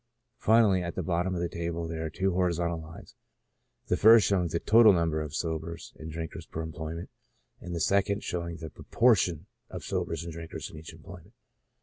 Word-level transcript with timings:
Finally, 0.39 0.81
at 0.81 0.95
the 0.95 1.03
bottom 1.03 1.35
of 1.35 1.39
the 1.41 1.47
table 1.47 1.87
there 1.87 2.03
are 2.03 2.09
two 2.09 2.31
horizontal 2.33 2.81
lines, 2.81 3.13
the 3.85 3.95
first 3.95 4.25
showing 4.25 4.47
the 4.47 4.59
total 4.59 4.93
number 4.93 5.21
of 5.21 5.35
sobers 5.35 5.93
and 5.99 6.11
drinkers 6.11 6.47
per 6.47 6.63
employment, 6.63 7.11
and 7.59 7.75
the 7.75 7.79
second 7.79 8.23
the 8.23 8.71
proportion 8.73 9.45
of 9.69 9.83
sobers 9.83 10.23
and 10.23 10.33
drinkers 10.33 10.71
in 10.71 10.77
each 10.79 10.91
employment. 10.91 11.35